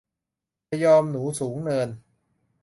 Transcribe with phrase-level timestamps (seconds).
[0.67, 1.89] พยอม หนูสูงเนิน